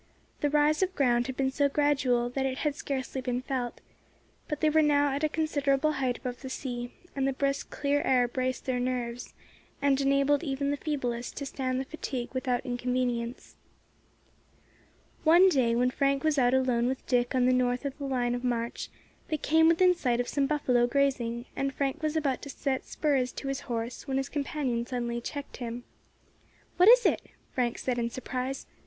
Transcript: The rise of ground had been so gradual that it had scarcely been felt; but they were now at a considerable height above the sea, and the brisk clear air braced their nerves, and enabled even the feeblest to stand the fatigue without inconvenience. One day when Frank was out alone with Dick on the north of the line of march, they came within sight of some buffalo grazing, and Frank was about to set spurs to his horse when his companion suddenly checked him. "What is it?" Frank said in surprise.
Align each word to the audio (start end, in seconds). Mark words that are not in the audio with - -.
The 0.39 0.49
rise 0.49 0.81
of 0.81 0.95
ground 0.95 1.27
had 1.27 1.37
been 1.37 1.51
so 1.51 1.69
gradual 1.69 2.27
that 2.31 2.43
it 2.43 2.57
had 2.65 2.73
scarcely 2.73 3.21
been 3.21 3.43
felt; 3.43 3.81
but 4.47 4.59
they 4.59 4.71
were 4.71 4.81
now 4.81 5.09
at 5.13 5.23
a 5.23 5.29
considerable 5.29 5.91
height 5.91 6.17
above 6.17 6.41
the 6.41 6.49
sea, 6.49 6.91
and 7.15 7.27
the 7.27 7.33
brisk 7.33 7.69
clear 7.69 8.01
air 8.01 8.27
braced 8.27 8.65
their 8.65 8.79
nerves, 8.79 9.35
and 9.79 10.01
enabled 10.01 10.43
even 10.43 10.71
the 10.71 10.77
feeblest 10.77 11.37
to 11.37 11.45
stand 11.45 11.79
the 11.79 11.85
fatigue 11.85 12.29
without 12.33 12.65
inconvenience. 12.65 13.57
One 15.23 15.49
day 15.49 15.75
when 15.75 15.91
Frank 15.91 16.23
was 16.23 16.39
out 16.39 16.55
alone 16.55 16.87
with 16.87 17.05
Dick 17.05 17.35
on 17.35 17.45
the 17.45 17.53
north 17.53 17.85
of 17.85 17.95
the 17.99 18.05
line 18.05 18.33
of 18.33 18.43
march, 18.43 18.89
they 19.27 19.37
came 19.37 19.67
within 19.67 19.93
sight 19.93 20.19
of 20.19 20.27
some 20.27 20.47
buffalo 20.47 20.87
grazing, 20.87 21.45
and 21.55 21.75
Frank 21.75 22.01
was 22.01 22.15
about 22.15 22.41
to 22.41 22.49
set 22.49 22.85
spurs 22.87 23.31
to 23.33 23.49
his 23.49 23.59
horse 23.59 24.07
when 24.07 24.17
his 24.17 24.29
companion 24.29 24.83
suddenly 24.83 25.21
checked 25.21 25.57
him. 25.57 25.83
"What 26.77 26.89
is 26.89 27.05
it?" 27.05 27.21
Frank 27.53 27.77
said 27.77 27.99
in 27.99 28.09
surprise. 28.09 28.65